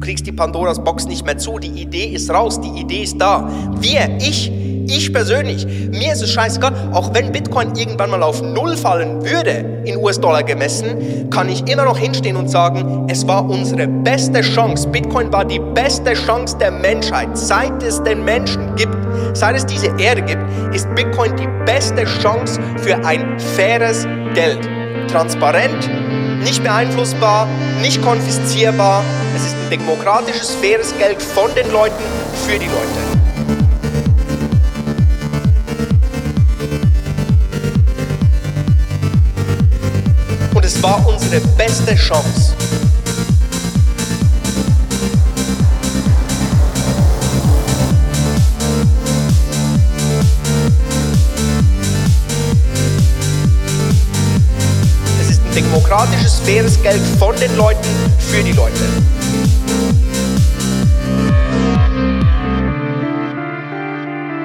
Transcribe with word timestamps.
kriegst 0.00 0.26
die 0.26 0.32
Pandoras 0.32 0.82
Box 0.82 1.06
nicht 1.06 1.24
mehr 1.24 1.38
zu. 1.38 1.58
Die 1.58 1.82
Idee 1.82 2.06
ist 2.06 2.30
raus, 2.30 2.60
die 2.60 2.80
Idee 2.80 3.02
ist 3.02 3.20
da. 3.20 3.50
Wir, 3.78 4.16
ich, 4.18 4.50
ich 4.86 5.12
persönlich, 5.12 5.66
mir 5.90 6.12
ist 6.12 6.22
es 6.22 6.30
scheißegal, 6.30 6.72
auch 6.92 7.14
wenn 7.14 7.30
Bitcoin 7.30 7.74
irgendwann 7.76 8.10
mal 8.10 8.22
auf 8.22 8.42
Null 8.42 8.76
fallen 8.76 9.24
würde, 9.24 9.82
in 9.84 9.96
US-Dollar 9.98 10.42
gemessen, 10.42 11.28
kann 11.30 11.48
ich 11.48 11.68
immer 11.68 11.84
noch 11.84 11.98
hinstehen 11.98 12.36
und 12.36 12.50
sagen, 12.50 13.06
es 13.08 13.26
war 13.28 13.48
unsere 13.48 13.86
beste 13.86 14.40
Chance. 14.40 14.88
Bitcoin 14.88 15.32
war 15.32 15.44
die 15.44 15.60
beste 15.60 16.14
Chance 16.14 16.56
der 16.58 16.70
Menschheit. 16.70 17.36
Seit 17.36 17.82
es 17.82 18.02
den 18.02 18.24
Menschen 18.24 18.74
gibt, 18.76 18.96
seit 19.34 19.56
es 19.56 19.66
diese 19.66 19.94
Erde 19.98 20.22
gibt, 20.22 20.42
ist 20.74 20.92
Bitcoin 20.94 21.36
die 21.36 21.48
beste 21.66 22.04
Chance 22.04 22.60
für 22.78 22.96
ein 23.04 23.38
faires 23.38 24.06
Geld. 24.34 24.68
Transparent, 25.08 25.90
nicht 26.42 26.62
beeinflussbar, 26.62 27.46
nicht 27.82 28.02
konfiszierbar. 28.02 29.02
Es 29.36 29.46
ist 29.46 29.54
ein 29.54 29.70
demokratisches, 29.70 30.54
faires 30.54 30.92
Geld 30.98 31.22
von 31.22 31.54
den 31.54 31.70
Leuten 31.70 32.02
für 32.46 32.58
die 32.58 32.66
Leute. 32.66 33.10
Es 40.80 40.84
war 40.84 41.06
unsere 41.06 41.40
beste 41.58 41.94
Chance. 41.94 42.54
Es 55.20 55.28
ist 55.28 55.40
ein 55.44 55.54
demokratisches, 55.54 56.40
faires 56.46 56.82
Geld 56.82 57.02
von 57.18 57.36
den 57.36 57.54
Leuten 57.56 57.84
für 58.30 58.42
die 58.42 58.52
Leute. 58.52 59.19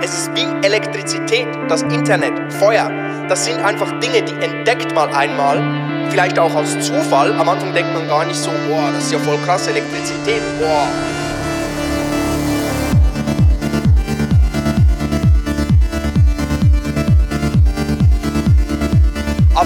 Es 0.00 0.12
ist 0.14 0.30
wie 0.34 0.66
Elektrizität, 0.66 1.48
das 1.68 1.82
Internet, 1.82 2.52
Feuer. 2.54 2.90
Das 3.28 3.44
sind 3.44 3.58
einfach 3.58 4.00
Dinge, 4.00 4.22
die 4.22 4.44
entdeckt 4.44 4.94
man 4.94 5.12
einmal 5.14 6.08
vielleicht 6.10 6.38
auch 6.38 6.54
aus 6.54 6.78
Zufall. 6.80 7.32
Am 7.32 7.48
Anfang 7.48 7.74
denkt 7.74 7.92
man 7.92 8.08
gar 8.08 8.24
nicht 8.24 8.38
so, 8.38 8.50
boah, 8.68 8.90
das 8.94 9.04
ist 9.04 9.12
ja 9.12 9.18
voll 9.18 9.38
krass, 9.44 9.66
Elektrizität, 9.66 10.42
boah. 10.58 10.88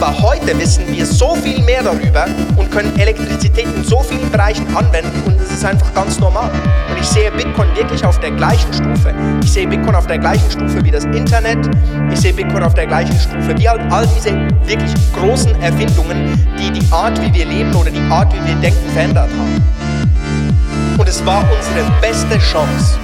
Aber 0.02 0.20
heute 0.20 0.58
wissen 0.58 0.84
wir 0.88 1.06
so 1.06 1.36
viel 1.36 1.60
mehr 1.62 1.80
darüber 1.80 2.26
und 2.56 2.68
können 2.72 2.98
Elektrizität 2.98 3.66
in 3.66 3.84
so 3.84 4.00
vielen 4.00 4.28
Bereichen 4.32 4.66
anwenden 4.74 5.22
und 5.24 5.40
es 5.40 5.52
ist 5.52 5.64
einfach 5.64 5.94
ganz 5.94 6.18
normal. 6.18 6.50
Und 6.90 6.98
ich 7.00 7.06
sehe 7.06 7.30
Bitcoin 7.30 7.68
wirklich 7.76 8.04
auf 8.04 8.18
der 8.18 8.32
gleichen 8.32 8.72
Stufe. 8.72 9.14
Ich 9.44 9.52
sehe 9.52 9.64
Bitcoin 9.64 9.94
auf 9.94 10.08
der 10.08 10.18
gleichen 10.18 10.50
Stufe 10.50 10.84
wie 10.84 10.90
das 10.90 11.04
Internet. 11.04 11.70
Ich 12.12 12.18
sehe 12.18 12.32
Bitcoin 12.32 12.64
auf 12.64 12.74
der 12.74 12.88
gleichen 12.88 13.16
Stufe 13.16 13.56
wie 13.56 13.68
all, 13.68 13.78
all 13.92 14.04
diese 14.08 14.32
wirklich 14.66 14.92
großen 15.16 15.54
Erfindungen, 15.62 16.36
die 16.58 16.72
die 16.72 16.92
Art, 16.92 17.22
wie 17.22 17.32
wir 17.32 17.46
leben 17.46 17.72
oder 17.72 17.90
die 17.90 18.02
Art, 18.10 18.34
wie 18.34 18.44
wir 18.44 18.56
denken, 18.56 18.90
verändert 18.92 19.30
haben. 19.30 20.98
Und 20.98 21.08
es 21.08 21.24
war 21.24 21.44
unsere 21.44 21.88
beste 22.00 22.38
Chance. 22.40 22.98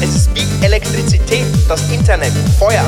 Es 0.00 0.16
ist 0.16 0.30
wie 0.34 0.64
Elektrizität, 0.64 1.44
das 1.68 1.82
Internet, 1.90 2.32
Feuer. 2.58 2.86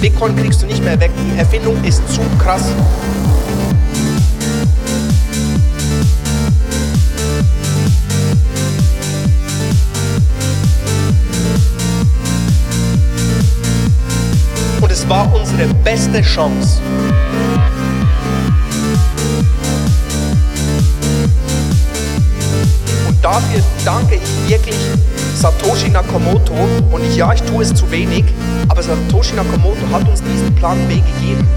Bitcoin 0.00 0.36
kriegst 0.36 0.62
du 0.62 0.66
nicht 0.66 0.82
mehr 0.82 0.98
weg. 1.00 1.10
Die 1.16 1.38
Erfindung 1.38 1.82
ist 1.84 2.06
zu 2.08 2.20
krass. 2.38 2.64
Und 14.80 14.92
es 14.92 15.08
war 15.08 15.32
unsere 15.34 15.72
beste 15.82 16.20
Chance. 16.22 16.80
Dafür 23.26 23.60
danke 23.84 24.14
ich 24.14 24.50
wirklich 24.50 24.76
Satoshi 25.34 25.88
Nakamoto. 25.88 26.54
Und 26.92 27.04
ich, 27.04 27.16
ja, 27.16 27.32
ich 27.32 27.42
tue 27.42 27.64
es 27.64 27.74
zu 27.74 27.90
wenig, 27.90 28.24
aber 28.68 28.82
Satoshi 28.82 29.34
Nakamoto 29.34 29.80
hat 29.92 30.08
uns 30.08 30.22
diesen 30.22 30.54
Plan 30.54 30.78
B 30.86 30.94
gegeben. 30.94 31.48